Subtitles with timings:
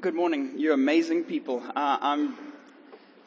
[0.00, 1.60] Good morning, you amazing people.
[1.74, 2.36] Uh, I'm,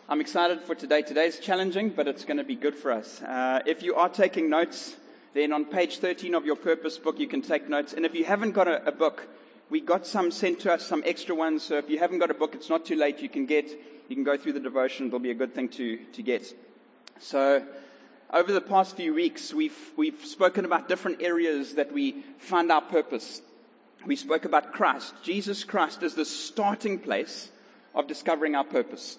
[0.07, 1.01] I'm excited for today.
[1.01, 3.21] Today's challenging, but it's going to be good for us.
[3.21, 4.95] Uh, if you are taking notes,
[5.33, 7.91] then on page 13 of your purpose book, you can take notes.
[7.91, 9.27] And if you haven't got a, a book,
[9.69, 11.63] we got some sent to us, some extra ones.
[11.63, 13.21] So if you haven't got a book, it's not too late.
[13.21, 13.69] You can get,
[14.07, 15.07] you can go through the devotion.
[15.07, 16.53] It'll be a good thing to, to get.
[17.19, 17.65] So
[18.31, 22.81] over the past few weeks, we've, we've spoken about different areas that we find our
[22.81, 23.41] purpose
[24.05, 25.13] we spoke about Christ.
[25.23, 27.49] Jesus Christ is the starting place
[27.93, 29.17] of discovering our purpose.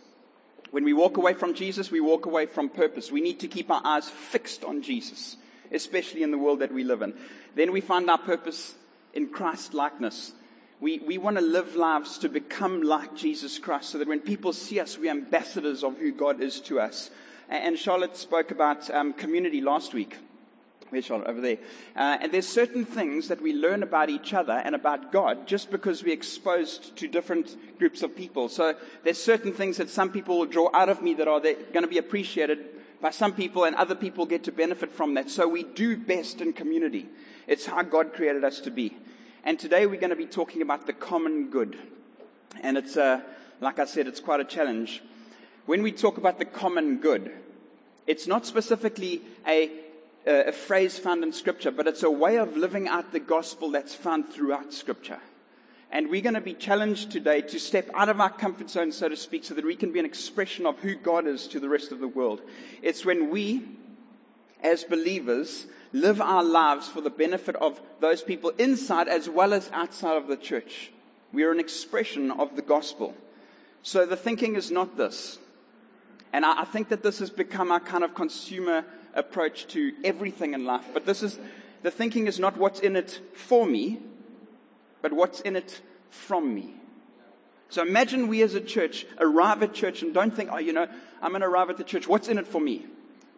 [0.70, 3.12] When we walk away from Jesus, we walk away from purpose.
[3.12, 5.36] We need to keep our eyes fixed on Jesus,
[5.70, 7.14] especially in the world that we live in.
[7.54, 8.74] Then we find our purpose
[9.12, 10.32] in Christ likeness.
[10.80, 14.52] We, we want to live lives to become like Jesus Christ so that when people
[14.52, 17.10] see us, we're ambassadors of who God is to us.
[17.48, 20.16] And Charlotte spoke about um, community last week.
[20.92, 21.28] Where's Charlotte?
[21.28, 21.56] Over there.
[21.96, 25.70] Uh, and there's certain things that we learn about each other and about God just
[25.70, 28.50] because we're exposed to different groups of people.
[28.50, 31.80] So there's certain things that some people will draw out of me that are going
[31.80, 32.66] to be appreciated
[33.00, 35.30] by some people and other people get to benefit from that.
[35.30, 37.08] So we do best in community.
[37.46, 38.94] It's how God created us to be.
[39.44, 41.78] And today we're going to be talking about the common good.
[42.60, 43.22] And it's, uh,
[43.62, 45.02] like I said, it's quite a challenge.
[45.64, 47.32] When we talk about the common good,
[48.06, 49.70] it's not specifically a
[50.26, 53.94] a phrase found in Scripture, but it's a way of living out the gospel that's
[53.94, 55.18] found throughout Scripture.
[55.90, 59.08] And we're going to be challenged today to step out of our comfort zone, so
[59.08, 61.68] to speak, so that we can be an expression of who God is to the
[61.68, 62.40] rest of the world.
[62.80, 63.68] It's when we,
[64.62, 69.70] as believers, live our lives for the benefit of those people inside as well as
[69.72, 70.92] outside of the church.
[71.30, 73.14] We are an expression of the gospel.
[73.82, 75.38] So the thinking is not this.
[76.32, 80.64] And I think that this has become our kind of consumer approach to everything in
[80.64, 80.86] life.
[80.92, 81.38] But this is,
[81.82, 84.00] the thinking is not what's in it for me,
[85.00, 85.80] but what's in it
[86.10, 86.74] from me.
[87.68, 90.86] So imagine we as a church arrive at church and don't think, oh, you know,
[91.22, 92.06] I'm going to arrive at the church.
[92.06, 92.84] What's in it for me?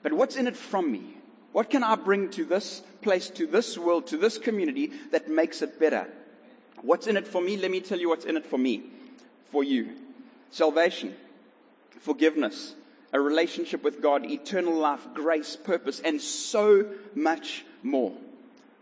[0.02, 1.16] But what's in it from me?
[1.52, 5.62] What can I bring to this place, to this world, to this community that makes
[5.62, 6.08] it better?
[6.82, 7.56] What's in it for me?
[7.56, 8.82] Let me tell you what's in it for me,
[9.52, 9.92] for you.
[10.50, 11.14] Salvation,
[12.00, 12.74] forgiveness,
[13.14, 18.12] a relationship with God, eternal life, grace, purpose, and so much more.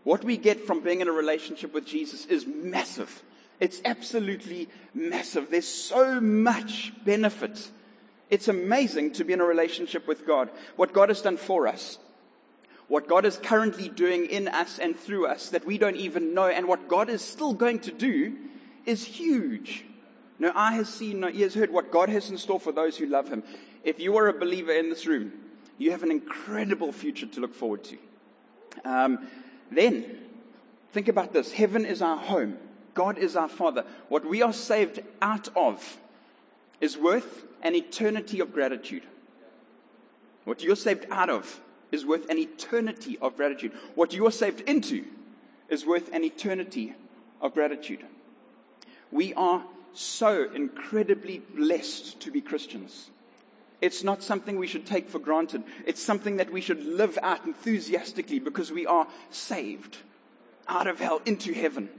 [0.03, 3.21] What we get from being in a relationship with Jesus is massive.
[3.59, 5.51] It's absolutely massive.
[5.51, 7.69] There's so much benefit.
[8.31, 10.49] It's amazing to be in a relationship with God.
[10.77, 11.99] What God has done for us.
[12.87, 16.47] What God is currently doing in us and through us that we don't even know.
[16.47, 18.35] And what God is still going to do
[18.87, 19.85] is huge.
[20.39, 22.97] No eye has seen, no ear has heard what God has in store for those
[22.97, 23.43] who love Him
[23.83, 25.33] if you are a believer in this room,
[25.77, 27.97] you have an incredible future to look forward to.
[28.85, 29.27] Um,
[29.71, 30.17] then,
[30.91, 32.57] think about this heaven is our home,
[32.93, 33.85] God is our Father.
[34.09, 35.97] What we are saved out of
[36.79, 39.03] is worth an eternity of gratitude.
[40.43, 41.61] What you're saved out of
[41.91, 43.71] is worth an eternity of gratitude.
[43.95, 45.05] What you are saved into
[45.69, 46.93] is worth an eternity
[47.41, 48.05] of gratitude.
[49.11, 49.63] We are
[49.93, 53.11] so incredibly blessed to be Christians.
[53.83, 55.61] It's not something we should take for granted.
[55.85, 59.97] It's something that we should live out enthusiastically because we are saved
[60.69, 61.89] out of hell into heaven.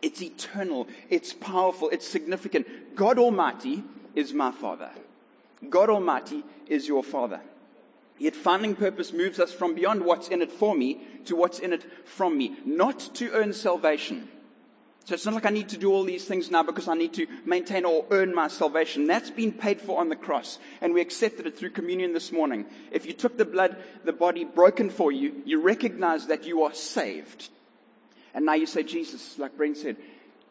[0.00, 0.86] It's eternal.
[1.10, 1.90] It's powerful.
[1.90, 2.94] It's significant.
[2.94, 3.82] God Almighty
[4.14, 4.90] is my Father.
[5.68, 7.40] God Almighty is your Father.
[8.16, 11.72] Yet finding purpose moves us from beyond what's in it for me to what's in
[11.72, 12.58] it from me.
[12.64, 14.28] Not to earn salvation,
[15.08, 17.14] so it's not like I need to do all these things now because I need
[17.14, 19.06] to maintain or earn my salvation.
[19.06, 20.58] That's been paid for on the cross.
[20.82, 22.66] And we accepted it through communion this morning.
[22.90, 26.74] If you took the blood, the body broken for you, you recognize that you are
[26.74, 27.48] saved.
[28.34, 29.96] And now you say, Jesus, like Brent said,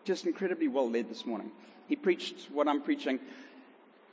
[0.05, 1.51] just incredibly well led this morning.
[1.87, 3.19] He preached what I'm preaching.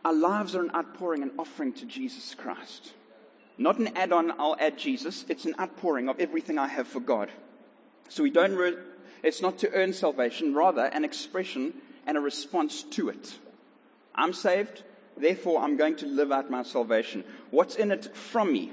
[0.04, 2.93] Our lives are an outpouring and offering to Jesus Christ.
[3.56, 5.25] Not an add on, I'll add Jesus.
[5.27, 7.31] It's an outpouring of everything I have for God.
[8.10, 8.77] So we don't re-
[9.25, 11.75] it's not to earn salvation, rather an expression
[12.07, 13.39] and a response to it.
[14.15, 14.83] I'm saved,
[15.16, 17.25] therefore I'm going to live out my salvation.
[17.51, 18.71] What's in it from me?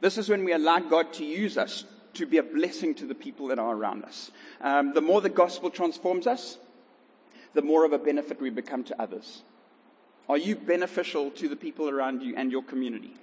[0.00, 1.84] This is when we allow God to use us
[2.14, 4.30] to be a blessing to the people that are around us.
[4.60, 6.58] Um, the more the gospel transforms us,
[7.54, 9.42] the more of a benefit we become to others.
[10.28, 13.14] Are you beneficial to the people around you and your community?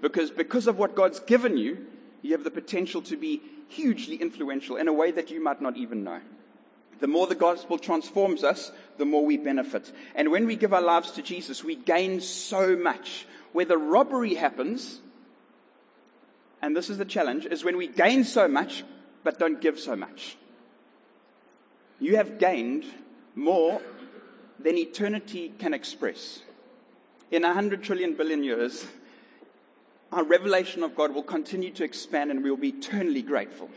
[0.00, 1.86] Because because of what God's given you,
[2.22, 5.76] you have the potential to be hugely influential in a way that you might not
[5.76, 6.20] even know.
[7.00, 9.92] The more the gospel transforms us, the more we benefit.
[10.14, 13.26] And when we give our lives to Jesus, we gain so much.
[13.52, 15.00] Where the robbery happens,
[16.62, 18.84] and this is the challenge, is when we gain so much
[19.24, 20.36] but don't give so much.
[21.98, 22.84] You have gained
[23.34, 23.80] more
[24.58, 26.42] than eternity can express.
[27.30, 28.86] In a hundred trillion billion years,
[30.14, 33.68] our revelation of God will continue to expand and we will be eternally grateful.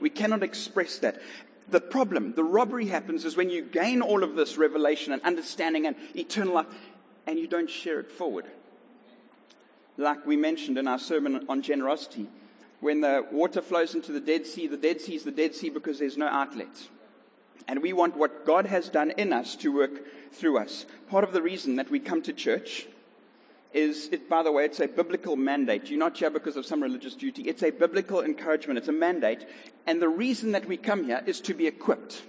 [0.00, 1.20] We cannot express that.
[1.68, 5.86] The problem, the robbery happens is when you gain all of this revelation and understanding
[5.86, 6.66] and eternal life
[7.26, 8.46] and you don't share it forward.
[9.96, 12.28] Like we mentioned in our sermon on generosity,
[12.80, 15.70] when the water flows into the Dead Sea, the Dead Sea is the Dead Sea
[15.70, 16.88] because there's no outlet.
[17.66, 20.86] And we want what God has done in us to work through us.
[21.08, 22.86] Part of the reason that we come to church
[23.74, 25.88] is, it, by the way, it's a biblical mandate.
[25.88, 27.42] You're not here because of some religious duty.
[27.42, 28.78] It's a biblical encouragement.
[28.78, 29.46] It's a mandate.
[29.86, 32.22] And the reason that we come here is to be equipped.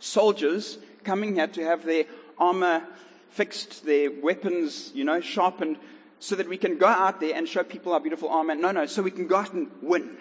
[0.00, 2.04] Soldiers coming here to have their
[2.38, 2.82] armor
[3.30, 5.78] fixed, their weapons, you know, sharpened,
[6.18, 8.54] so that we can go out there and show people our beautiful armor.
[8.54, 10.16] No, no, so we can go out and win.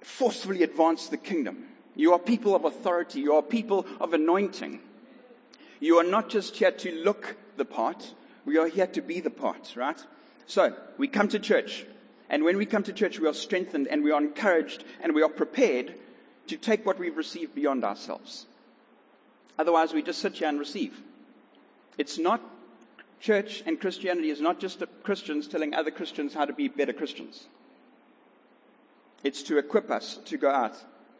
[0.00, 1.64] Forcefully advance the kingdom.
[1.94, 3.20] You are people of authority.
[3.20, 4.80] You are people of anointing.
[5.80, 8.14] You are not just here to look the part.
[8.48, 10.02] We are here to be the part, right?
[10.46, 11.84] So, we come to church.
[12.30, 15.22] And when we come to church, we are strengthened and we are encouraged and we
[15.22, 15.96] are prepared
[16.46, 18.46] to take what we've received beyond ourselves.
[19.58, 20.98] Otherwise, we just sit here and receive.
[21.98, 22.40] It's not
[23.20, 27.48] church and Christianity is not just Christians telling other Christians how to be better Christians.
[29.22, 30.76] It's to equip us to go out.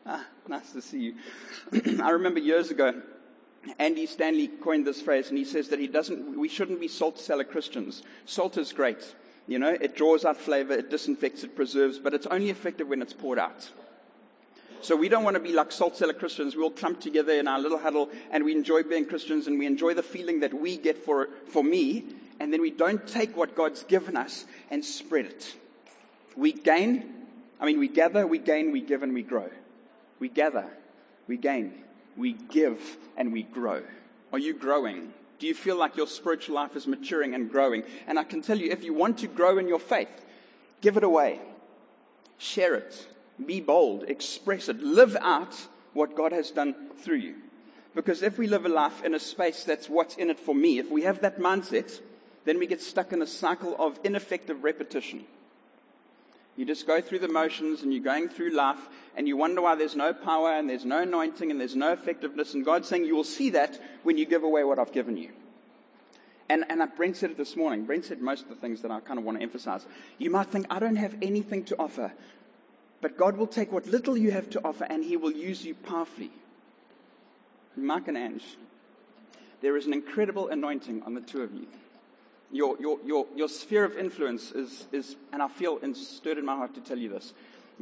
[0.07, 1.15] Ah, nice to see you.
[2.03, 3.03] I remember years ago,
[3.79, 7.19] Andy Stanley coined this phrase, and he says that he doesn't, we shouldn't be salt
[7.19, 8.03] cellar Christians.
[8.25, 9.15] Salt is great.
[9.47, 13.03] You know, it draws out flavor, it disinfects, it preserves, but it's only effective when
[13.03, 13.71] it's poured out.
[14.81, 16.55] So we don't want to be like salt cellar Christians.
[16.55, 19.67] We all clump together in our little huddle and we enjoy being Christians and we
[19.67, 22.05] enjoy the feeling that we get for, for me.
[22.39, 25.57] And then we don't take what God's given us and spread it.
[26.37, 27.13] We gain,
[27.61, 29.51] I mean, we gather, we gain, we give, and we grow.
[30.21, 30.67] We gather,
[31.27, 31.75] we gain,
[32.19, 33.83] we give, and we grow.
[34.33, 35.13] Are you growing?
[35.39, 37.85] Do you feel like your spiritual life is maturing and growing?
[38.07, 40.11] And I can tell you, if you want to grow in your faith,
[40.81, 41.41] give it away.
[42.39, 43.07] Share it.
[43.45, 45.55] Be bold, express it, live out
[45.93, 47.37] what God has done through you.
[47.95, 50.79] Because if we live a life in a space that's what's in it for me,
[50.79, 52.01] if we have that mindset,
[52.45, 55.25] then we get stuck in a cycle of ineffective repetition.
[56.59, 58.81] You just go through the motions and you're going through life
[59.17, 62.53] and you wonder why there's no power and there's no anointing and there's no effectiveness.
[62.53, 65.31] And God's saying you will see that when you give away what I've given you.
[66.49, 67.85] And, and Brent said it this morning.
[67.85, 69.87] Brent said most of the things that I kind of want to emphasize.
[70.19, 72.13] You might think, I don't have anything to offer.
[73.01, 75.77] But God will take what little you have to offer and He will use you
[75.77, 76.33] powerfully.
[77.77, 78.57] Mark and Ange,
[79.61, 81.69] there is an incredible anointing on the two of you.
[82.51, 86.57] Your, your, your, your sphere of influence is, is, and I feel stirred in my
[86.57, 87.35] heart to tell you this.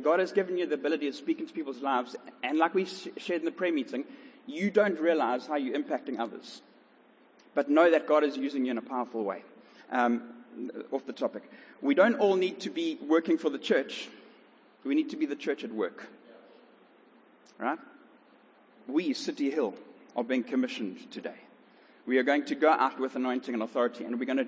[0.02, 3.40] God has given you the ability of speaking to people's lives, and like we shared
[3.40, 4.04] in the prayer meeting,
[4.46, 6.62] you don't realize how you're impacting others.
[7.54, 9.42] But know that God is using you in a powerful way.
[9.90, 10.22] Um,
[10.90, 11.42] off the topic.
[11.82, 14.08] We don't all need to be working for the church
[14.86, 16.06] we need to be the church at work.
[17.58, 17.78] Right?
[18.86, 19.74] We, City Hill,
[20.14, 21.34] are being commissioned today.
[22.06, 24.46] We are going to go out with anointing and authority, and we're going to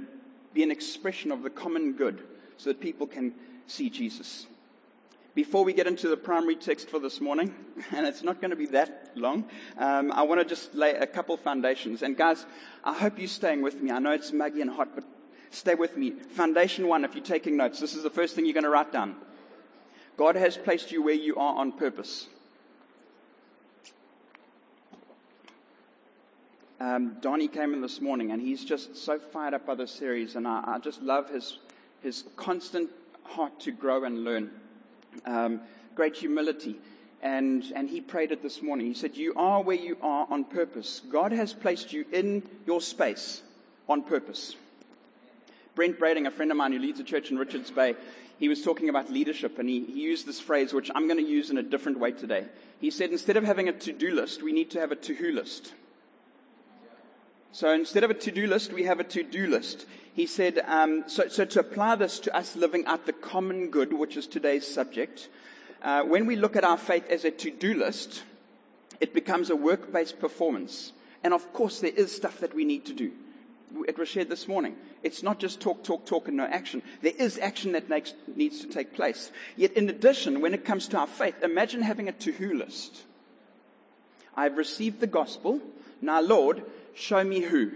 [0.54, 2.22] be an expression of the common good
[2.56, 3.34] so that people can
[3.66, 4.46] see Jesus.
[5.34, 7.54] Before we get into the primary text for this morning,
[7.92, 9.44] and it's not going to be that long,
[9.76, 12.02] um, I want to just lay a couple foundations.
[12.02, 12.46] And guys,
[12.84, 13.90] I hope you're staying with me.
[13.90, 15.04] I know it's muggy and hot, but
[15.50, 16.10] stay with me.
[16.10, 18.92] Foundation one, if you're taking notes, this is the first thing you're going to write
[18.92, 19.16] down.
[20.16, 22.26] God has placed you where you are on purpose.
[26.80, 30.36] Um, Donnie came in this morning and he's just so fired up by this series,
[30.36, 31.58] and I, I just love his,
[32.02, 32.90] his constant
[33.24, 34.50] heart to grow and learn.
[35.26, 35.60] Um,
[35.94, 36.76] great humility.
[37.20, 38.86] And, and he prayed it this morning.
[38.86, 41.02] He said, You are where you are on purpose.
[41.10, 43.42] God has placed you in your space
[43.88, 44.54] on purpose.
[45.74, 47.96] Brent Brading, a friend of mine who leads a church in Richards Bay,
[48.38, 51.28] he was talking about leadership and he, he used this phrase, which I'm going to
[51.28, 52.46] use in a different way today.
[52.80, 55.72] He said, instead of having a to-do list, we need to have a to-who list.
[57.52, 59.86] So instead of a to-do list, we have a to-do list.
[60.14, 63.92] He said, um, so, so to apply this to us living out the common good,
[63.92, 65.28] which is today's subject,
[65.82, 68.24] uh, when we look at our faith as a to-do list,
[69.00, 70.92] it becomes a work-based performance.
[71.24, 73.12] And of course, there is stuff that we need to do
[73.86, 74.76] it was shared this morning.
[75.02, 76.82] It's not just talk, talk, talk and no action.
[77.02, 79.30] There is action that makes, needs to take place.
[79.56, 83.04] Yet in addition, when it comes to our faith, imagine having a to-who list.
[84.36, 85.60] I've received the gospel.
[86.00, 86.62] Now Lord,
[86.98, 87.72] show me who.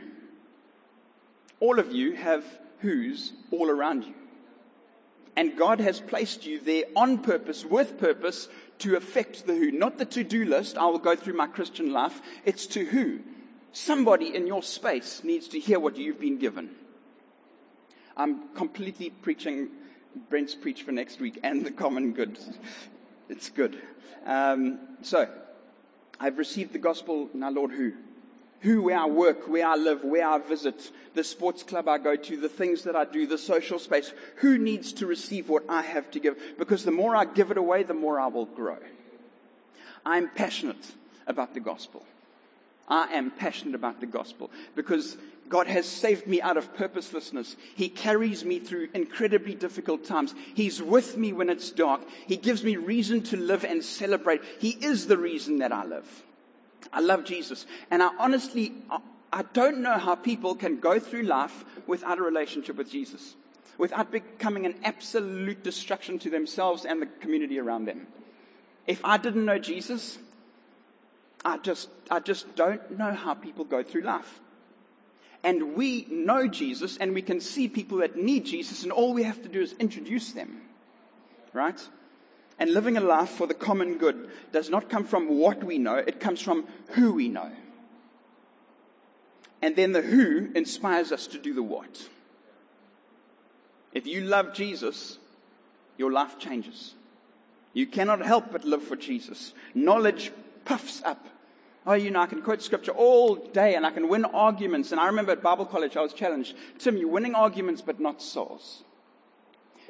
[1.60, 2.44] All of you have
[2.80, 4.14] who's all around you.
[5.36, 8.48] And God has placed you there on purpose, with purpose,
[8.80, 9.70] to affect the who.
[9.70, 12.20] Not the to-do list, I will go through my Christian life.
[12.44, 13.20] It's to who.
[13.72, 16.70] Somebody in your space needs to hear what you've been given.
[18.16, 19.68] I'm completely preaching
[20.28, 22.38] Brent's preach for next week and the common good.
[23.30, 23.80] It's good.
[24.26, 25.26] Um, so,
[26.20, 27.94] I've received the gospel now, Lord, who?
[28.62, 32.36] Who, I work, where I live, where I visit, the sports club I go to,
[32.36, 34.12] the things that I do, the social space.
[34.36, 36.36] Who needs to receive what I have to give?
[36.58, 38.78] Because the more I give it away, the more I will grow.
[40.04, 40.92] I'm passionate
[41.26, 42.04] about the gospel.
[42.88, 45.16] I am passionate about the gospel because
[45.48, 47.56] God has saved me out of purposelessness.
[47.74, 50.34] He carries me through incredibly difficult times.
[50.54, 52.02] He's with me when it's dark.
[52.26, 54.42] He gives me reason to live and celebrate.
[54.60, 56.22] He is the reason that I live.
[56.92, 57.66] I love Jesus.
[57.90, 58.72] And I honestly,
[59.32, 63.34] I don't know how people can go through life without a relationship with Jesus,
[63.78, 68.06] without becoming an absolute destruction to themselves and the community around them.
[68.86, 70.18] If I didn't know Jesus,
[71.44, 74.40] I just, I just don't know how people go through life.
[75.44, 79.24] And we know Jesus and we can see people that need Jesus and all we
[79.24, 80.62] have to do is introduce them.
[81.52, 81.80] Right?
[82.62, 85.96] And living a life for the common good does not come from what we know,
[85.96, 87.50] it comes from who we know.
[89.60, 92.08] And then the who inspires us to do the what.
[93.92, 95.18] If you love Jesus,
[95.98, 96.94] your life changes.
[97.72, 99.54] You cannot help but live for Jesus.
[99.74, 100.30] Knowledge
[100.64, 101.26] puffs up
[101.84, 104.92] Oh, you know, I can quote scripture all day and I can win arguments.
[104.92, 108.22] And I remember at Bible college, I was challenged Tim, you're winning arguments, but not
[108.22, 108.84] souls.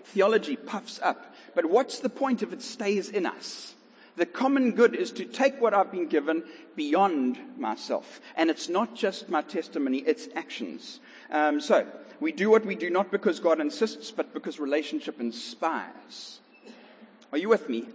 [0.05, 1.32] Theology puffs up.
[1.54, 3.75] But what's the point if it stays in us?
[4.16, 6.44] The common good is to take what I've been given
[6.76, 8.21] beyond myself.
[8.37, 11.00] And it's not just my testimony, it's actions.
[11.30, 11.87] Um, so,
[12.21, 16.40] we do what we do not because God insists, but because relationship inspires.
[17.32, 17.88] Are you with me?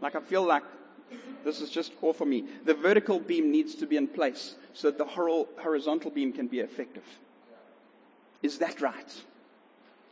[0.00, 0.64] Like, I feel like
[1.44, 2.44] this is just all for me.
[2.64, 5.06] The vertical beam needs to be in place so that the
[5.62, 7.04] horizontal beam can be effective.
[8.42, 9.22] Is that right?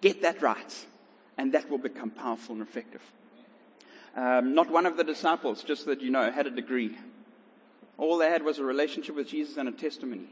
[0.00, 0.86] Get that right,
[1.36, 3.02] and that will become powerful and effective.
[4.16, 6.96] Um, not one of the disciples, just that you know, had a degree.
[7.98, 10.28] All they had was a relationship with Jesus and a testimony.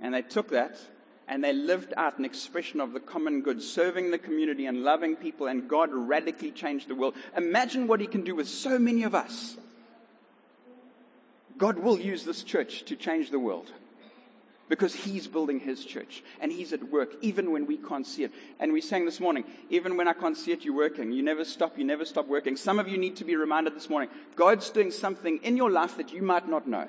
[0.00, 0.78] And they took that
[1.26, 5.16] and they lived out an expression of the common good, serving the community and loving
[5.16, 7.14] people, and God radically changed the world.
[7.34, 9.56] Imagine what He can do with so many of us
[11.56, 13.70] God will use this church to change the world
[14.68, 18.32] because He's building His church and He's at work even when we can't see it.
[18.58, 21.12] And we sang this morning, even when I can't see it, you're working.
[21.12, 22.56] You never stop, you never stop working.
[22.56, 25.96] Some of you need to be reminded this morning God's doing something in your life
[25.96, 26.88] that you might not know.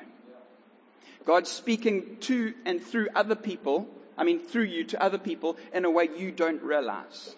[1.26, 5.84] God's speaking to and through other people, I mean, through you to other people in
[5.84, 7.36] a way you don't realize.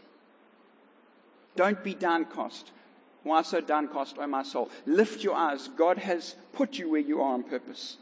[1.56, 2.72] Don't be downcast.
[3.24, 4.70] Why so downcast, O my soul?
[4.86, 5.70] Lift your eyes.
[5.70, 7.98] God has put you where you are on purpose.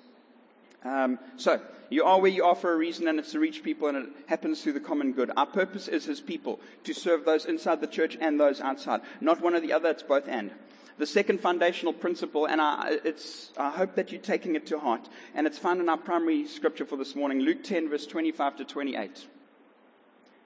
[0.85, 3.87] Um, so, you are where you are for a reason, and it's to reach people,
[3.87, 5.31] and it happens through the common good.
[5.35, 9.01] Our purpose is His people, to serve those inside the church and those outside.
[9.19, 10.51] Not one or the other, it's both and.
[10.97, 12.99] The second foundational principle, and I,
[13.57, 16.85] I hope that you're taking it to heart, and it's found in our primary scripture
[16.85, 19.27] for this morning, Luke 10, verse 25 to 28.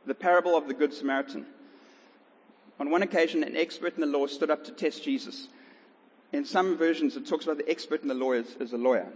[0.06, 1.46] The parable of the Good Samaritan.
[2.80, 5.50] On one occasion, an expert in the law stood up to test Jesus.
[6.32, 9.08] In some versions, it talks about the expert in the law as, as a lawyer.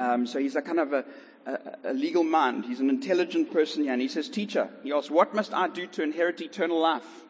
[0.00, 1.04] Um, so he's a kind of a,
[1.46, 2.64] a, a, legal mind.
[2.64, 3.92] He's an intelligent person here.
[3.92, 7.24] And he says, Teacher, he asks, What must I do to inherit eternal life?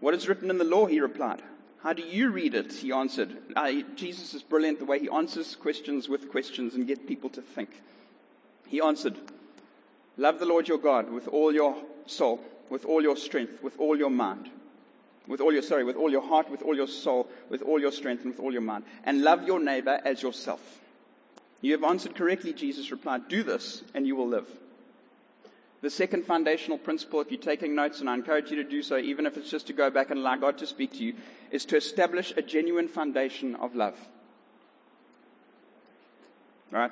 [0.00, 0.86] What is written in the law?
[0.86, 1.42] He replied.
[1.82, 2.72] How do you read it?
[2.72, 3.36] He answered.
[3.56, 7.42] Uh, Jesus is brilliant the way he answers questions with questions and get people to
[7.42, 7.82] think.
[8.68, 9.16] He answered,
[10.16, 12.40] Love the Lord your God with all your soul
[12.72, 14.50] with all your strength, with all your mind,
[15.28, 17.92] with all your, sorry, with all your heart, with all your soul, with all your
[17.92, 18.84] strength, and with all your mind.
[19.04, 20.80] And love your neighbor as yourself.
[21.62, 23.28] You have answered correctly, Jesus replied.
[23.28, 24.48] Do this and you will live.
[25.80, 28.98] The second foundational principle, if you're taking notes, and I encourage you to do so,
[28.98, 31.14] even if it's just to go back and allow God to speak to you,
[31.50, 33.96] is to establish a genuine foundation of love.
[36.70, 36.90] Right?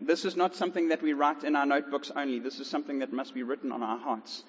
[0.00, 2.38] This is not something that we write in our notebooks only.
[2.38, 4.44] This is something that must be written on our hearts.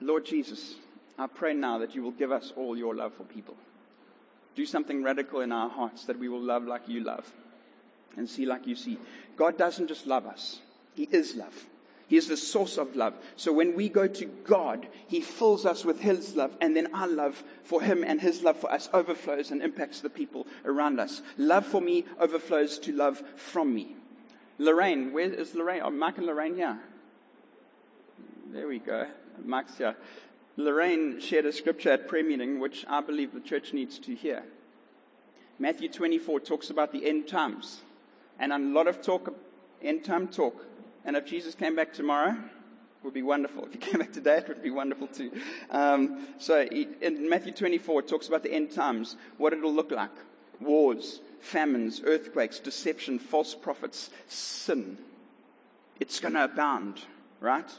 [0.00, 0.74] Lord Jesus,
[1.18, 3.56] I pray now that you will give us all your love for people.
[4.54, 7.30] Do something radical in our hearts that we will love like you love
[8.16, 8.98] and see like you see.
[9.36, 10.60] God doesn't just love us,
[10.94, 11.66] He is love.
[12.06, 13.14] He is the source of love.
[13.36, 17.06] So when we go to God, He fills us with His love, and then our
[17.06, 21.22] love for Him and His love for us overflows and impacts the people around us.
[21.38, 23.94] Love for me overflows to love from me.
[24.58, 25.82] Lorraine, where is Lorraine?
[25.84, 26.80] Oh, Mike and Lorraine here.
[28.52, 29.06] There we go.
[29.44, 29.94] Max here.
[30.56, 34.42] Lorraine shared a scripture at prayer meeting, which I believe the church needs to hear.
[35.60, 37.82] Matthew 24 talks about the end times.
[38.40, 39.32] And a lot of talk
[39.82, 40.66] end time talk.
[41.04, 43.66] And if Jesus came back tomorrow, it would be wonderful.
[43.66, 45.30] If he came back today, it would be wonderful too.
[45.70, 50.10] Um, so in Matthew 24, it talks about the end times, what it'll look like
[50.60, 54.98] wars, famines, earthquakes, deception, false prophets, sin.
[55.98, 57.00] It's going to abound,
[57.40, 57.70] right?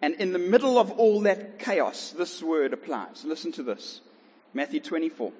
[0.00, 3.24] And in the middle of all that chaos, this word applies.
[3.24, 4.00] Listen to this
[4.54, 5.32] Matthew 24.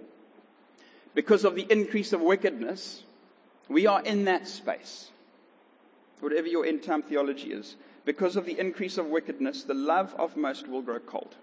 [1.15, 3.05] Because of the increase of wickedness,
[3.71, 5.11] we are in that space.
[6.19, 7.77] Whatever your end time theology is.
[8.05, 11.37] Because of the increase of wickedness, the love of most will grow cold.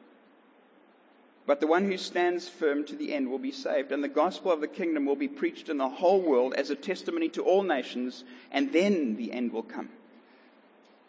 [1.46, 4.51] But the one who stands firm to the end will be saved, and the gospel
[4.51, 7.63] of the kingdom will be preached in the whole world as a testimony to all
[7.63, 9.89] nations, and then the end will come.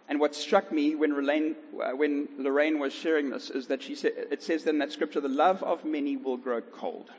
[0.09, 3.97] And what struck me when Lorraine, uh, when Lorraine was sharing this is that she
[3.97, 7.11] said, it says in that scripture, the love of many will grow cold.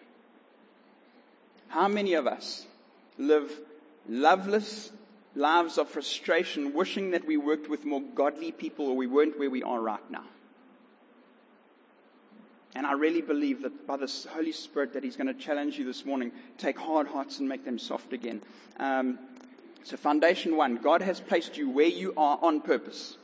[1.68, 2.66] How many of us
[3.18, 3.60] live
[4.10, 4.92] loveless
[5.36, 9.50] lives of frustration, wishing that we worked with more godly people or we weren't where
[9.50, 10.24] we are right now?
[12.76, 15.86] And I really believe that by the Holy Spirit that He's going to challenge you
[15.86, 18.42] this morning, take hard hearts and make them soft again.
[18.78, 19.20] Um,
[19.84, 23.18] so, foundation one God has placed you where you are on purpose.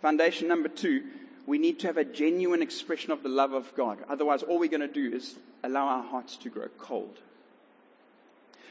[0.00, 1.04] Foundation number two,
[1.46, 3.98] we need to have a genuine expression of the love of God.
[4.08, 7.18] Otherwise, all we're going to do is allow our hearts to grow cold.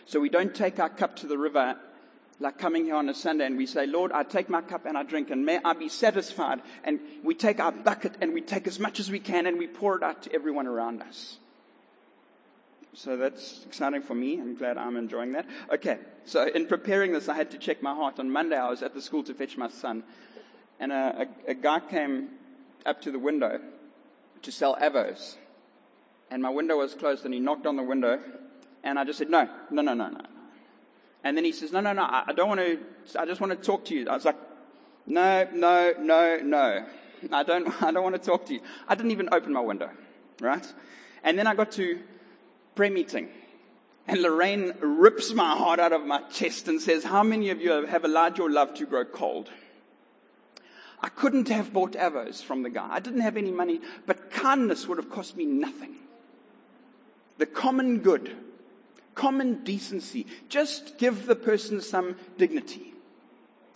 [0.05, 1.77] So, we don't take our cup to the river
[2.41, 4.97] like coming here on a Sunday and we say, Lord, I take my cup and
[4.97, 6.61] I drink and may I be satisfied.
[6.83, 9.67] And we take our bucket and we take as much as we can and we
[9.67, 11.37] pour it out to everyone around us.
[12.93, 14.39] So that's exciting for me.
[14.39, 15.45] I'm glad I'm enjoying that.
[15.73, 15.99] Okay.
[16.25, 18.19] So in preparing this, I had to check my heart.
[18.19, 20.03] On Monday, I was at the school to fetch my son
[20.79, 22.29] and a, a, a guy came
[22.85, 23.61] up to the window
[24.41, 25.35] to sell avos.
[26.31, 28.19] And my window was closed and he knocked on the window
[28.83, 30.21] and I just said, no, no, no, no, no.
[31.23, 32.79] And then he says, no, no, no, I don't want to,
[33.19, 34.09] I just want to talk to you.
[34.09, 34.37] I was like,
[35.05, 36.85] no, no, no, no.
[37.31, 38.61] I don't, I don't want to talk to you.
[38.87, 39.89] I didn't even open my window,
[40.39, 40.65] right?
[41.23, 41.99] And then I got to
[42.75, 43.29] prayer meeting.
[44.07, 47.85] And Lorraine rips my heart out of my chest and says, how many of you
[47.85, 49.49] have allowed your love to grow cold?
[51.03, 52.87] I couldn't have bought avos from the guy.
[52.89, 55.95] I didn't have any money, but kindness would have cost me nothing.
[57.37, 58.35] The common good
[59.15, 60.25] common decency.
[60.49, 62.93] Just give the person some dignity.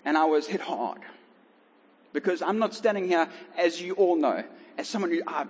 [0.04, 1.02] And I was hit hard.
[2.14, 4.44] Because I'm not standing here, as you all know,
[4.78, 5.46] as someone who uh,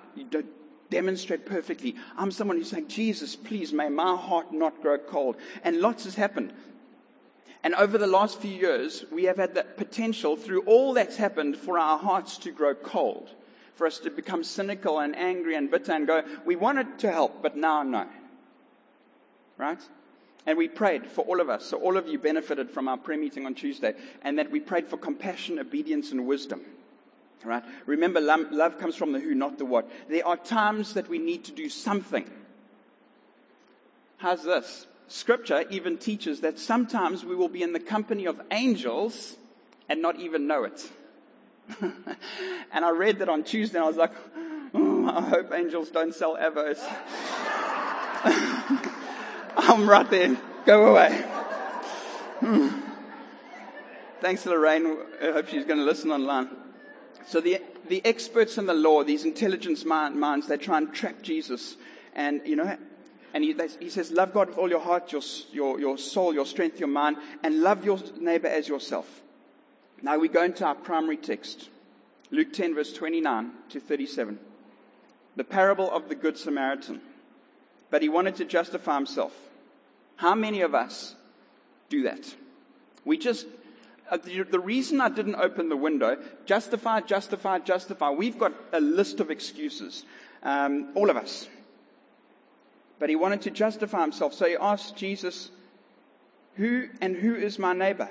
[0.90, 1.96] demonstrate perfectly.
[2.18, 5.36] I'm someone who's saying, Jesus, please, may my heart not grow cold.
[5.64, 6.54] And lots has happened.
[7.64, 11.58] And over the last few years, we have had the potential through all that's happened
[11.58, 13.30] for our hearts to grow cold.
[13.76, 17.42] For us to become cynical and angry and bitter and go, we wanted to help,
[17.42, 18.08] but now no
[19.58, 19.82] right?
[20.46, 21.66] And we prayed for all of us.
[21.66, 23.96] So all of you benefited from our prayer meeting on Tuesday.
[24.22, 26.62] And that we prayed for compassion, obedience, and wisdom.
[27.44, 27.64] Right?
[27.86, 29.90] Remember, love comes from the who, not the what.
[30.10, 32.30] There are times that we need to do something.
[34.18, 34.88] How's this?
[35.08, 39.36] Scripture even teaches that sometimes we will be in the company of angels
[39.88, 40.90] and not even know it.
[41.82, 44.14] and I read that on Tuesday and I was like,
[44.74, 46.80] oh, I hope angels don't sell Avos.
[49.58, 50.38] I'm right there.
[50.66, 51.12] Go away.
[52.40, 52.70] Hmm.
[54.22, 54.98] Thanks, Lorraine.
[55.22, 56.50] I hope she's going to listen online.
[57.28, 61.78] So the, the experts in the law, these intelligence minds, they try and trap Jesus.
[62.16, 62.78] And, you know,
[63.34, 66.34] and he, they, he says, love God with all your heart, your, your, your soul,
[66.34, 69.22] your strength, your mind, and love your neighbor as yourself.
[70.02, 71.70] Now we go into our primary text.
[72.32, 74.40] Luke 10 verse 29 to 37.
[75.36, 77.02] The parable of the Good Samaritan
[77.96, 79.32] but he wanted to justify himself.
[80.18, 81.16] How many of us
[81.88, 82.36] do that?
[83.06, 83.48] We just,
[84.12, 88.10] uh, the, the reason I didn't open the window, justify, justify, justify.
[88.10, 90.04] We've got a list of excuses,
[90.44, 91.48] um, all of us.
[93.00, 94.34] But he wanted to justify himself.
[94.34, 95.50] So he asked Jesus,
[96.58, 98.10] Who and who is my neighbor?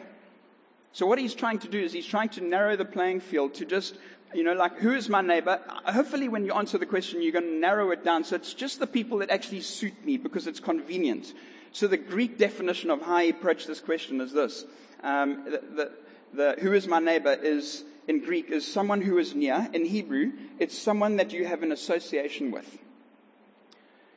[0.93, 3.67] So what he's trying to do is he's trying to narrow the playing field to
[3.67, 3.99] just
[4.35, 5.61] you know, like, who is my neighbor?
[5.87, 8.25] Hopefully, when you answer the question, you're going to narrow it down.
[8.25, 11.33] So it's just the people that actually suit me because it's convenient.
[11.73, 14.65] So the Greek definition of how he approached this question is this.
[15.03, 15.93] Um, the, the,
[16.33, 19.69] the, who is my neighbor is, in Greek, is someone who is near.
[19.73, 22.79] In Hebrew, it's someone that you have an association with.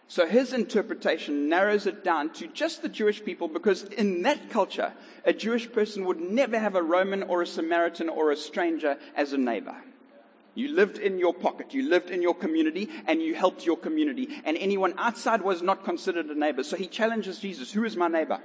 [0.10, 4.94] So his interpretation narrows it down to just the Jewish people because in that culture,
[5.26, 9.34] a Jewish person would never have a Roman or a Samaritan or a stranger as
[9.34, 9.76] a neighbor.
[10.58, 11.76] You lived in your pocket.
[11.76, 14.28] You lived in your community and you helped your community.
[14.44, 16.64] And anyone outside was not considered a neighbor.
[16.64, 18.40] So he challenges Jesus, who is my neighbor?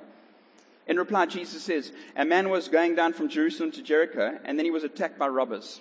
[0.86, 4.66] In reply, Jesus says, A man was going down from Jerusalem to Jericho, and then
[4.66, 5.80] he was attacked by robbers.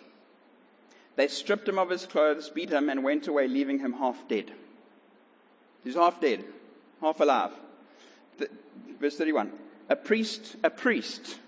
[1.17, 4.53] They stripped him of his clothes, beat him, and went away, leaving him half dead.
[5.83, 6.45] He's half dead,
[7.01, 7.51] half alive.
[9.01, 9.51] Verse 31.
[9.89, 11.39] A priest, a priest,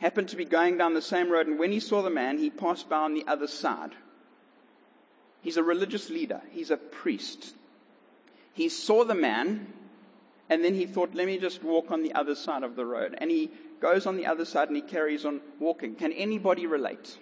[0.00, 2.50] happened to be going down the same road, and when he saw the man, he
[2.50, 3.92] passed by on the other side.
[5.40, 6.42] He's a religious leader.
[6.50, 7.54] He's a priest.
[8.52, 9.72] He saw the man,
[10.50, 13.16] and then he thought, let me just walk on the other side of the road.
[13.18, 15.94] And he goes on the other side and he carries on walking.
[15.94, 17.16] Can anybody relate?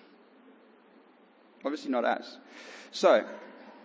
[1.64, 2.38] Obviously not us.
[2.92, 3.26] So,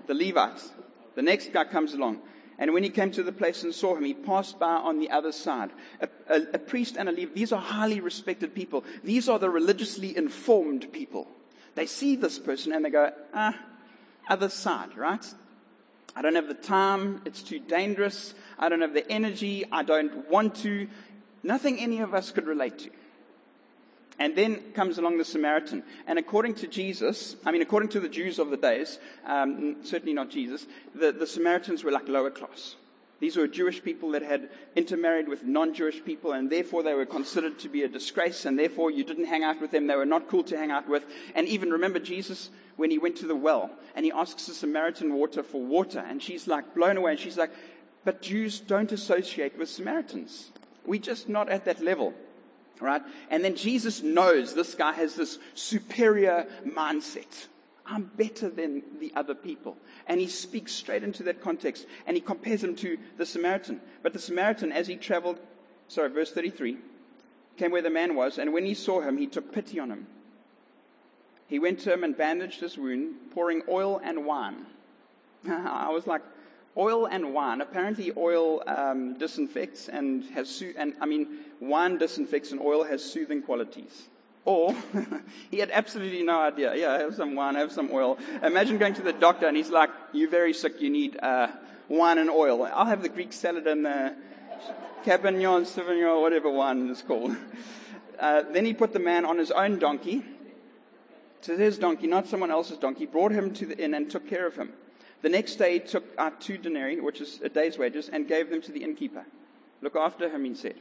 [0.07, 0.71] the Levites,
[1.15, 2.21] the next guy comes along.
[2.61, 5.09] And when he came to the place and saw him, he passed by on the
[5.09, 5.71] other side.
[5.99, 8.85] A, a, a priest and a Levite, these are highly respected people.
[9.03, 11.27] These are the religiously informed people.
[11.73, 13.57] They see this person and they go, ah,
[14.29, 15.25] other side, right?
[16.15, 17.23] I don't have the time.
[17.25, 18.35] It's too dangerous.
[18.59, 19.65] I don't have the energy.
[19.71, 20.87] I don't want to.
[21.41, 22.91] Nothing any of us could relate to.
[24.21, 25.81] And then comes along the Samaritan.
[26.05, 30.13] And according to Jesus, I mean, according to the Jews of the days, um, certainly
[30.13, 32.75] not Jesus, the, the Samaritans were like lower class.
[33.19, 37.57] These were Jewish people that had intermarried with non-Jewish people and therefore they were considered
[37.59, 39.87] to be a disgrace and therefore you didn't hang out with them.
[39.87, 41.03] They were not cool to hang out with.
[41.33, 45.15] And even remember Jesus when he went to the well and he asks the Samaritan
[45.15, 47.51] water for water and she's like blown away and she's like,
[48.05, 50.51] but Jews don't associate with Samaritans.
[50.85, 52.13] We're just not at that level.
[52.81, 53.01] Right?
[53.29, 57.47] And then Jesus knows this guy has this superior mindset.
[57.85, 59.77] I'm better than the other people.
[60.07, 63.81] And he speaks straight into that context and he compares him to the Samaritan.
[64.01, 65.39] But the Samaritan, as he traveled,
[65.87, 66.77] sorry, verse 33,
[67.57, 70.07] came where the man was, and when he saw him, he took pity on him.
[71.47, 74.65] He went to him and bandaged his wound, pouring oil and wine.
[75.49, 76.21] I was like,
[76.77, 77.61] oil and wine.
[77.61, 81.27] Apparently, oil um, disinfects and has, su- and I mean,
[81.59, 84.09] wine disinfects and oil has soothing qualities.
[84.43, 84.75] Or
[85.51, 86.75] he had absolutely no idea.
[86.75, 88.17] Yeah, have some wine, have some oil.
[88.41, 90.81] Imagine going to the doctor and he's like, "You're very sick.
[90.81, 91.49] You need uh,
[91.89, 94.15] wine and oil." I'll have the Greek salad and the
[95.05, 97.35] Cabernet Sauvignon, whatever wine is called.
[98.19, 100.23] Uh, then he put the man on his own donkey,
[101.41, 104.45] to his donkey, not someone else's donkey, brought him to the inn and took care
[104.45, 104.71] of him.
[105.21, 108.49] The next day he took out two denarii, which is a day's wages, and gave
[108.49, 109.25] them to the innkeeper.
[109.81, 110.75] Look after him, he said.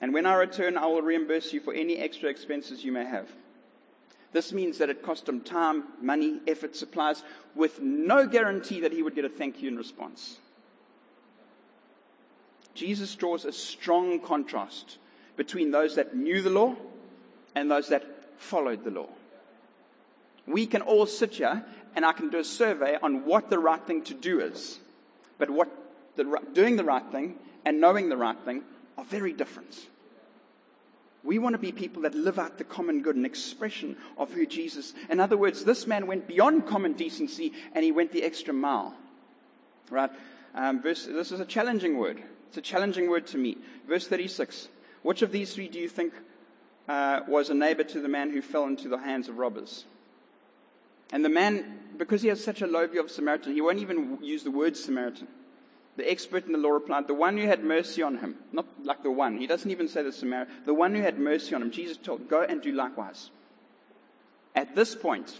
[0.00, 3.30] And when I return, I will reimburse you for any extra expenses you may have.
[4.32, 7.22] This means that it cost him time, money, effort, supplies,
[7.54, 10.38] with no guarantee that he would get a thank you in response.
[12.74, 14.98] Jesus draws a strong contrast
[15.36, 16.76] between those that knew the law
[17.54, 18.04] and those that
[18.36, 19.08] followed the law.
[20.46, 21.64] We can all sit here
[21.96, 24.78] and I can do a survey on what the right thing to do is.
[25.38, 25.68] But what
[26.14, 28.62] the, doing the right thing and knowing the right thing
[28.98, 29.88] are very different.
[31.24, 34.46] We want to be people that live out the common good, an expression of who
[34.46, 34.94] Jesus.
[35.10, 38.94] In other words, this man went beyond common decency and he went the extra mile.
[39.90, 40.10] Right?
[40.54, 42.22] Um, verse, this is a challenging word.
[42.48, 43.58] It's a challenging word to me.
[43.88, 44.68] Verse 36.
[45.02, 46.12] Which of these three do you think
[46.88, 49.84] uh, was a neighbor to the man who fell into the hands of robbers?
[51.12, 54.18] And the man, because he has such a low view of Samaritan, he won't even
[54.22, 55.28] use the word Samaritan.
[55.96, 58.36] The expert in the law replied, The one who had mercy on him.
[58.52, 59.38] Not like the one.
[59.38, 60.54] He doesn't even say the Samaritan.
[60.66, 61.70] The one who had mercy on him.
[61.70, 63.30] Jesus told, Go and do likewise.
[64.54, 65.38] At this point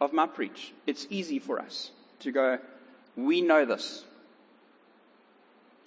[0.00, 2.58] of my preach, it's easy for us to go,
[3.16, 4.04] We know this.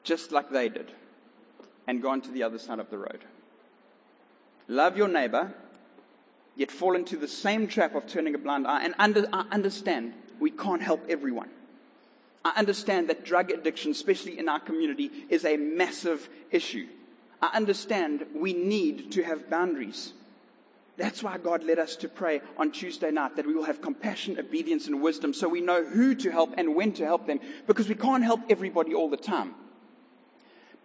[0.03, 0.91] Just like they did.
[1.87, 3.23] And go on to the other side of the road.
[4.67, 5.53] Love your neighbor,
[6.55, 8.83] yet fall into the same trap of turning a blind eye.
[8.83, 11.49] And under, I understand we can't help everyone.
[12.43, 16.87] I understand that drug addiction, especially in our community, is a massive issue.
[17.41, 20.13] I understand we need to have boundaries.
[20.97, 24.39] That's why God led us to pray on Tuesday night that we will have compassion,
[24.39, 27.89] obedience, and wisdom so we know who to help and when to help them because
[27.89, 29.55] we can't help everybody all the time.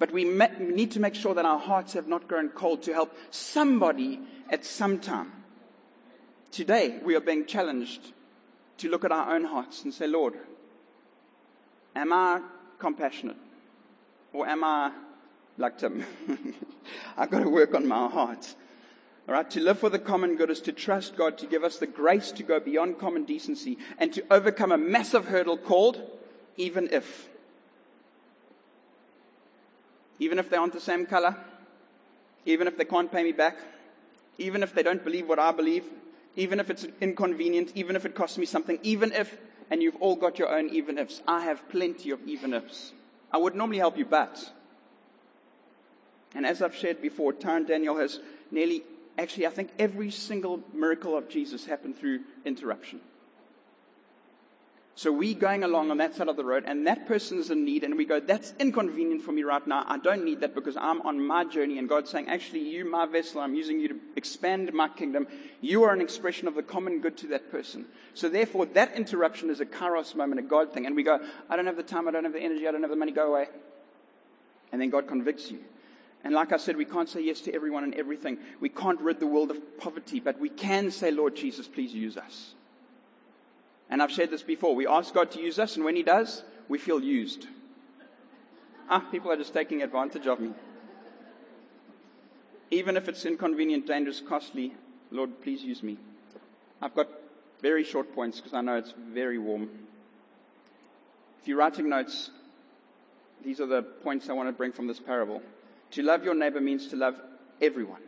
[0.00, 3.14] But we need to make sure that our hearts have not grown cold to help
[3.30, 5.30] somebody at some time.
[6.50, 8.12] Today, we are being challenged
[8.78, 10.34] to look at our own hearts and say, Lord,
[11.94, 12.40] Am I
[12.78, 13.36] compassionate?
[14.32, 14.92] Or am I
[15.58, 16.04] like Tim?
[17.16, 18.54] I've got to work on my heart.
[19.28, 21.78] All right, to live for the common good is to trust God to give us
[21.78, 26.00] the grace to go beyond common decency and to overcome a massive hurdle called
[26.56, 27.28] even if.
[30.18, 31.36] Even if they aren't the same color,
[32.44, 33.56] even if they can't pay me back,
[34.38, 35.84] even if they don't believe what I believe,
[36.36, 39.36] even if it's inconvenient, even if it costs me something, even if
[39.70, 41.22] and you've all got your own even ifs.
[41.26, 42.92] I have plenty of even ifs.
[43.32, 44.52] I would normally help you, but
[46.34, 48.82] And as I've shared before, Taryn Daniel has nearly,
[49.18, 53.00] actually, I think every single miracle of Jesus happened through interruption.
[54.96, 57.64] So we're going along on that side of the road, and that person is in
[57.64, 59.84] need, and we go, that's inconvenient for me right now.
[59.86, 63.06] I don't need that because I'm on my journey, and God's saying, actually, you, my
[63.06, 65.26] vessel, I'm using you to expand my kingdom.
[65.62, 67.86] You are an expression of the common good to that person.
[68.12, 70.84] So therefore, that interruption is a kairos moment, a God thing.
[70.84, 72.82] And we go, I don't have the time, I don't have the energy, I don't
[72.82, 73.48] have the money, go away.
[74.72, 75.60] And then God convicts you.
[76.22, 78.38] And like I said, we can't say yes to everyone and everything.
[78.60, 82.18] We can't rid the world of poverty, but we can say, Lord Jesus, please use
[82.18, 82.54] us.
[83.90, 84.74] And I've shared this before.
[84.74, 87.46] We ask God to use us, and when He does, we feel used.
[88.88, 90.52] Ah, people are just taking advantage of me.
[92.70, 94.74] Even if it's inconvenient, dangerous, costly,
[95.10, 95.98] Lord, please use me.
[96.80, 97.08] I've got
[97.60, 99.68] very short points because I know it's very warm.
[101.42, 102.30] If you're writing notes,
[103.44, 105.42] these are the points I want to bring from this parable.
[105.92, 107.20] To love your neighbor means to love
[107.60, 108.02] everyone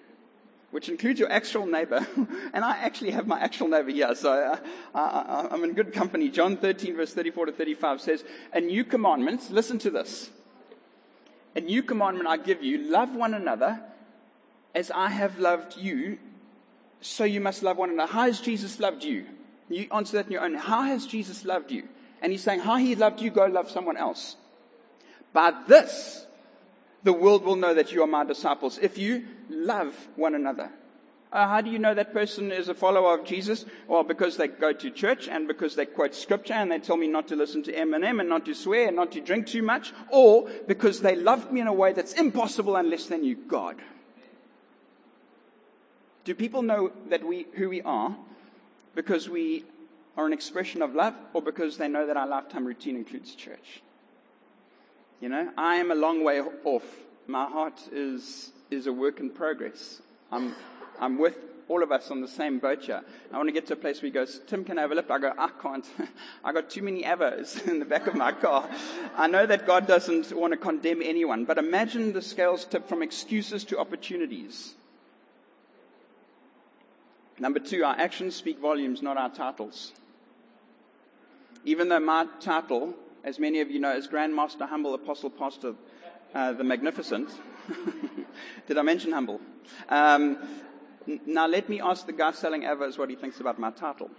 [0.73, 2.05] which includes your actual neighbor.
[2.53, 4.57] and I actually have my actual neighbor here, so uh,
[4.99, 6.31] I, am in good company.
[6.31, 10.31] John 13, verse 34 to 35 says, A new commandment, listen to this.
[11.55, 13.81] A new commandment I give you, love one another
[14.75, 16.19] as I have loved you,
[17.03, 18.11] so you must love one another.
[18.11, 19.27] How has Jesus loved you?
[19.69, 20.55] You answer that in your own.
[20.55, 21.87] How has Jesus loved you?
[22.23, 24.37] And he's saying, How he loved you, go love someone else.
[25.35, 26.27] By this,
[27.05, 30.71] the world will know that you are my disciples if you love one another.
[31.33, 33.65] Uh, how do you know that person is a follower of Jesus?
[33.89, 37.07] Well, because they go to church and because they quote scripture and they tell me
[37.07, 39.95] not to listen to Eminem and not to swear and not to drink too much,
[40.11, 43.77] or because they love me in a way that's impossible unless they knew God.
[46.25, 48.15] Do people know that we, who we are
[48.95, 49.65] because we
[50.19, 53.83] are an expression of love or because they know that our lifetime routine includes church?
[55.23, 56.83] You know, I am a long way off.
[57.29, 60.03] My heart is, is a work in progress.
[60.33, 60.53] I'm,
[60.99, 63.03] I'm with all of us on the same boat here.
[63.33, 64.97] I want to get to a place where he goes, Tim, can I have a
[64.97, 65.13] lift?
[65.13, 65.87] I go, I can't.
[66.45, 68.69] I got too many avos in the back of my car.
[69.17, 73.01] I know that God doesn't want to condemn anyone, but imagine the scales tip from
[73.01, 74.75] excuses to opportunities.
[77.39, 79.93] Number two, our actions speak volumes, not our titles.
[81.65, 85.75] Even though my title as many of you know, as Grand Master Humble Apostle Pastor
[86.35, 87.31] uh, the Magnificent.
[88.67, 89.41] Did I mention humble?
[89.89, 90.39] Um,
[91.07, 94.11] n- now let me ask the guy selling Avos what he thinks about my title.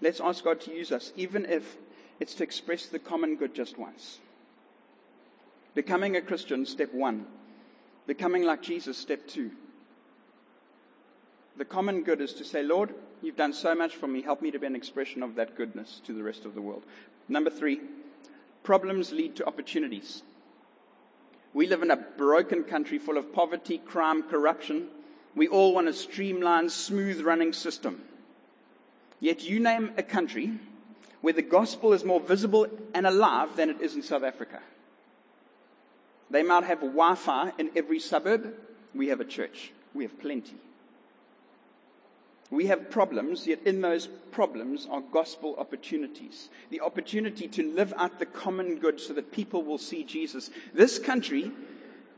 [0.00, 1.76] Let's ask God to use us, even if
[2.20, 4.18] it's to express the common good just once.
[5.74, 7.26] Becoming a Christian, step one.
[8.06, 9.50] Becoming like Jesus, step two.
[11.56, 14.22] The common good is to say, Lord, You've done so much for me.
[14.22, 16.84] Help me to be an expression of that goodness to the rest of the world.
[17.28, 17.80] Number three,
[18.62, 20.22] problems lead to opportunities.
[21.52, 24.88] We live in a broken country full of poverty, crime, corruption.
[25.34, 28.02] We all want a streamlined, smooth running system.
[29.20, 30.52] Yet you name a country
[31.20, 34.60] where the gospel is more visible and alive than it is in South Africa.
[36.30, 38.54] They might have Wi Fi in every suburb.
[38.94, 39.72] We have a church.
[39.94, 40.56] We have plenty.
[42.50, 46.48] We have problems, yet in those problems are gospel opportunities.
[46.70, 50.50] The opportunity to live out the common good so that people will see Jesus.
[50.72, 51.52] This country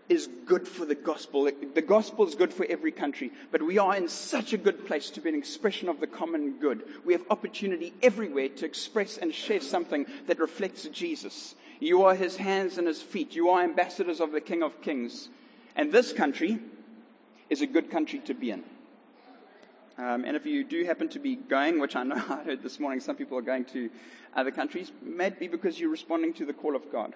[0.08, 1.50] is good for the gospel.
[1.74, 5.10] The gospel is good for every country, but we are in such a good place
[5.10, 6.82] to be an expression of the common good.
[7.04, 11.54] We have opportunity everywhere to express and share something that reflects Jesus.
[11.80, 13.34] You are his hands and his feet.
[13.34, 15.28] You are ambassadors of the King of Kings.
[15.76, 16.58] And this country
[17.48, 18.64] is a good country to be in.
[20.00, 22.80] Um, and if you do happen to be going, which I know I heard this
[22.80, 23.90] morning, some people are going to
[24.34, 27.12] other countries, maybe because you're responding to the call of God.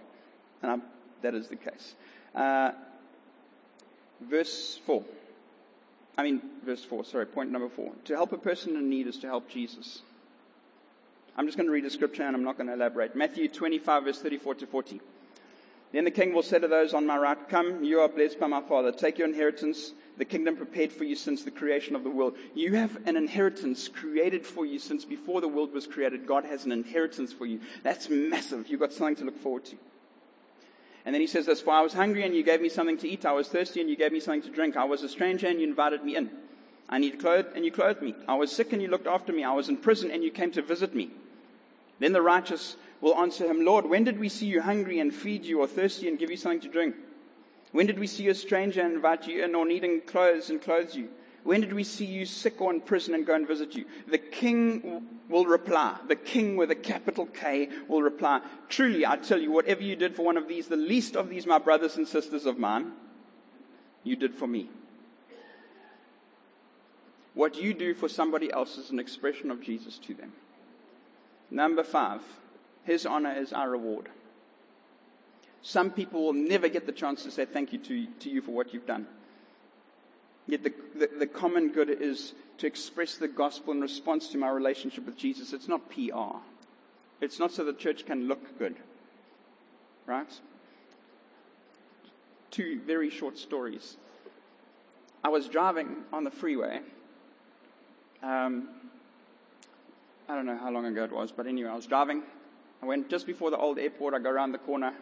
[0.61, 0.83] And I'm,
[1.23, 1.95] that is the case.
[2.35, 2.73] Uh,
[4.21, 5.03] verse 4.
[6.19, 7.91] I mean, verse 4, sorry, point number 4.
[8.05, 10.03] To help a person in need is to help Jesus.
[11.37, 13.17] I'm just going to read the scripture and I'm not going to elaborate.
[13.17, 15.01] Matthew 25, verse 34 to 40.
[15.93, 18.47] Then the king will say to those on my right, Come, you are blessed by
[18.47, 18.93] my Father.
[18.93, 22.37] Take your inheritance the kingdom prepared for you since the creation of the world.
[22.55, 26.27] You have an inheritance created for you since before the world was created.
[26.27, 27.61] God has an inheritance for you.
[27.83, 28.69] That's massive.
[28.69, 29.77] You've got something to look forward to.
[31.05, 33.09] And then he says this, for I was hungry and you gave me something to
[33.09, 33.27] eat.
[33.27, 34.77] I was thirsty and you gave me something to drink.
[34.77, 36.31] I was a stranger and you invited me in.
[36.89, 38.15] I needed clothes and you clothed me.
[38.27, 39.45] I was sick and you looked after me.
[39.45, 41.11] I was in prison and you came to visit me.
[41.99, 45.45] Then the righteous will answer him, Lord, when did we see you hungry and feed
[45.45, 46.95] you or thirsty and give you something to drink?
[47.75, 50.95] When did we see a stranger and invite you in or needing clothes and clothe
[50.95, 51.09] you?
[51.43, 53.85] When did we see you sick or in prison and go and visit you?
[54.07, 55.97] The king will reply.
[56.07, 58.43] The king with a capital K will reply.
[58.69, 61.49] Truly, I tell you, whatever you did for one of these, the least of these,
[61.49, 62.93] my brothers and sisters of mine,
[64.05, 64.69] you did for me.
[67.35, 70.33] What you do for somebody else is an expression of Jesus to them.
[71.51, 72.21] Number five,
[72.85, 74.11] his honor is our reward.
[75.65, 78.51] Some people will never get the chance to say thank you to, to you for
[78.51, 79.07] what you've done.
[80.47, 84.51] Yet the, the, the, common good is to express the gospel in response to my
[84.51, 85.55] relationship with Jesus.
[85.55, 86.37] It's not PR.
[87.23, 88.77] It's not so the church can look good.
[90.05, 90.29] Right?
[92.51, 93.97] Two very short stories.
[95.25, 96.81] I was driving on the freeway.
[98.23, 98.69] Um,
[100.29, 102.23] I don't know how long ago it was, but anyway, I was driving.
[102.83, 104.13] I went just before the old airport.
[104.13, 104.93] I go around the corner,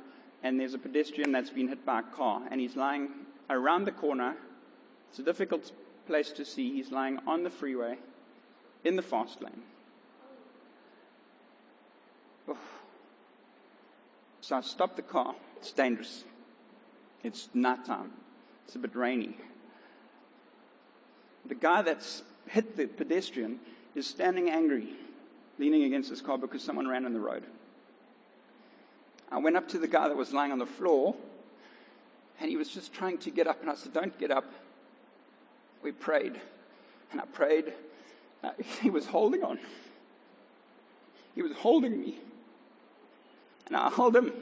[0.42, 3.08] and there's a pedestrian that's been hit by a car, and he's lying
[3.48, 4.34] around the corner
[5.12, 5.70] it's a difficult
[6.06, 6.72] place to see.
[6.72, 7.98] He's lying on the freeway
[8.82, 9.60] in the fast lane.
[12.48, 12.56] Oh.
[14.40, 15.34] So I stop the car.
[15.58, 16.24] It's dangerous.
[17.22, 18.12] It's night time.
[18.64, 19.36] It's a bit rainy.
[21.44, 23.60] The guy that's hit the pedestrian
[23.94, 24.88] is standing angry,
[25.58, 27.44] leaning against his car because someone ran in the road.
[29.32, 31.16] I went up to the guy that was lying on the floor,
[32.38, 34.44] and he was just trying to get up, and I said, Don't get up
[35.82, 36.40] we prayed.
[37.10, 37.72] And I prayed.
[38.42, 39.58] Uh, he was holding on.
[41.34, 42.18] He was holding me.
[43.66, 44.32] And I held him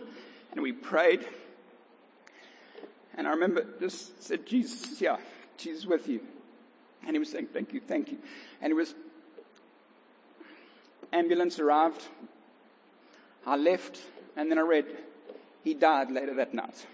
[0.53, 1.27] and we prayed.
[3.17, 5.19] And I remember just said, Jesus, yeah,
[5.57, 6.21] Jesus with you.
[7.07, 8.19] And he was saying, thank you, thank you.
[8.61, 8.95] And it was,
[11.13, 12.03] ambulance arrived.
[13.47, 14.01] I left
[14.37, 14.87] and then I read,
[15.63, 16.87] he died later that night.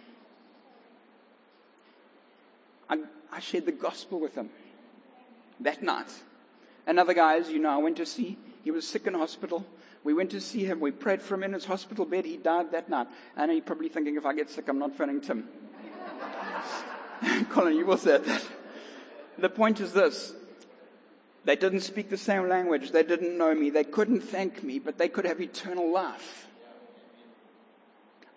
[2.88, 2.98] I,
[3.32, 4.50] I shared the gospel with him
[5.60, 6.12] that night.
[6.86, 8.38] Another guy, as you know, I went to see.
[8.62, 9.64] He was sick in hospital.
[10.04, 10.78] We went to see him.
[10.78, 12.24] We prayed for him in his hospital bed.
[12.24, 13.08] He died that night.
[13.36, 15.48] And he's probably thinking, if I get sick, I'm not phoning Tim.
[17.50, 18.44] Colin, you will say that.
[19.38, 20.32] The point is this.
[21.44, 22.90] They didn't speak the same language.
[22.90, 23.70] They didn't know me.
[23.70, 26.45] They couldn't thank me, but they could have eternal life.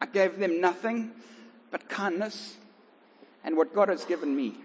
[0.02, 1.12] I gave them nothing
[1.72, 2.56] but kindness
[3.44, 4.56] and what God has given me.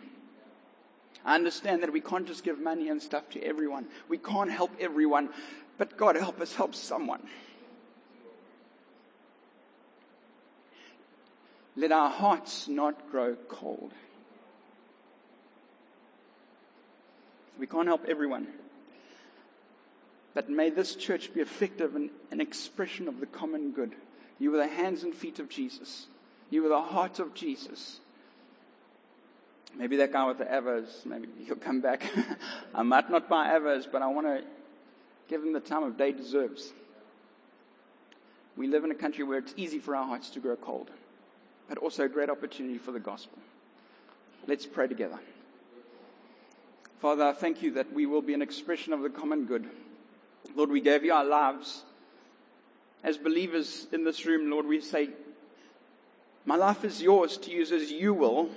[1.25, 3.87] I understand that we can't just give money and stuff to everyone.
[4.09, 5.31] We can't help everyone,
[5.79, 7.23] but God help us help someone.
[11.77, 13.93] Let our hearts not grow cold.
[17.59, 18.49] We can't help everyone.
[20.35, 23.95] But may this church be effective in an expression of the common good.
[24.39, 26.07] You were the hands and feet of Jesus.
[26.51, 28.01] You were the heart of Jesus.
[29.77, 32.05] Maybe that guy with the Evers, maybe he'll come back.
[32.75, 34.43] I might not buy Evers, but I want to
[35.29, 36.73] give him the time of day deserves.
[38.57, 40.91] We live in a country where it's easy for our hearts to grow cold,
[41.69, 43.39] but also a great opportunity for the gospel.
[44.47, 45.19] Let's pray together.
[47.01, 49.69] Father, I thank you that we will be an expression of the common good.
[50.55, 51.83] Lord, we gave you our lives.
[53.05, 55.11] As believers in this room, Lord, we say,
[56.45, 58.51] My life is yours to use as you will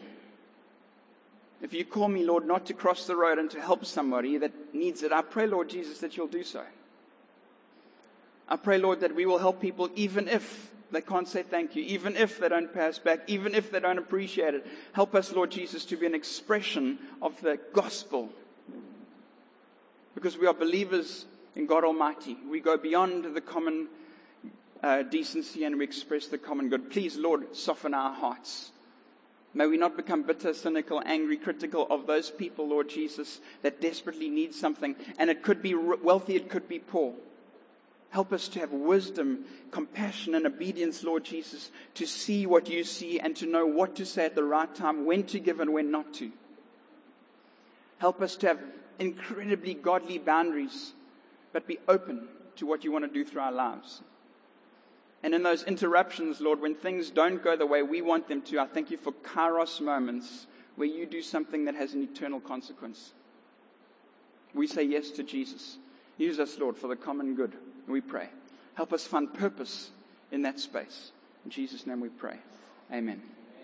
[1.62, 4.76] if you call me, Lord, not to cross the road and to help somebody that
[4.76, 6.64] needs it, I pray, Lord Jesus, that you'll do so.
[8.48, 11.84] I pray, Lord, that we will help people even if they can't say thank you,
[11.84, 14.66] even if they don't pass back, even if they don't appreciate it.
[14.94, 18.30] Help us, Lord Jesus, to be an expression of the gospel.
[20.16, 22.38] Because we are believers in God Almighty.
[22.50, 23.88] We go beyond the common
[24.84, 26.90] uh, decency and we express the common good.
[26.90, 28.72] Please, Lord, soften our hearts.
[29.54, 34.30] May we not become bitter, cynical, angry, critical of those people, Lord Jesus, that desperately
[34.30, 34.96] need something.
[35.18, 37.13] And it could be wealthy, it could be poor.
[38.10, 43.20] Help us to have wisdom, compassion, and obedience, Lord Jesus, to see what you see
[43.20, 45.92] and to know what to say at the right time, when to give and when
[45.92, 46.32] not to.
[47.98, 48.60] Help us to have
[49.00, 50.94] incredibly godly boundaries,
[51.52, 54.02] but be open to what you want to do through our lives.
[55.24, 58.59] And in those interruptions, Lord, when things don't go the way we want them to,
[58.59, 63.13] I thank you for kairos moments where you do something that has an eternal consequence.
[64.53, 65.78] We say yes to Jesus.
[66.18, 67.53] Use us, Lord, for the common good.
[67.88, 68.30] We pray.
[68.76, 69.89] Help us find purpose
[70.32, 71.11] in that space.
[71.45, 72.38] In Jesus' name we pray.
[72.91, 73.22] Amen.